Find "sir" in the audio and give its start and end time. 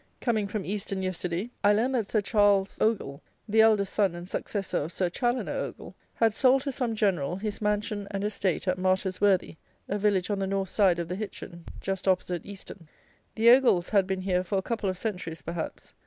2.07-2.21, 4.91-5.11